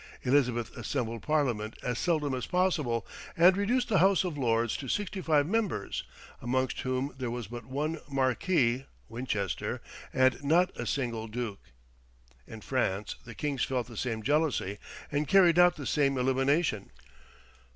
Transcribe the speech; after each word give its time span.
Elizabeth 0.23 0.75
assembled 0.75 1.21
Parliament 1.21 1.77
as 1.83 1.99
seldom 1.99 2.33
as 2.33 2.47
possible, 2.47 3.05
and 3.37 3.55
reduced 3.55 3.87
the 3.87 3.99
House 3.99 4.23
of 4.23 4.35
Lords 4.35 4.75
to 4.77 4.87
sixty 4.87 5.21
five 5.21 5.45
members, 5.45 6.03
amongst 6.41 6.79
whom 6.79 7.13
there 7.19 7.29
was 7.29 7.45
but 7.45 7.67
one 7.67 7.99
marquis 8.09 8.87
(Winchester), 9.09 9.79
and 10.11 10.43
not 10.43 10.71
a 10.75 10.87
single 10.87 11.27
duke. 11.27 11.65
In 12.47 12.61
France 12.61 13.15
the 13.25 13.35
kings 13.35 13.63
felt 13.63 13.85
the 13.85 13.95
same 13.95 14.23
jealousy 14.23 14.79
and 15.11 15.27
carried 15.27 15.59
out 15.59 15.75
the 15.75 15.85
same 15.85 16.17
elimination. 16.17 16.89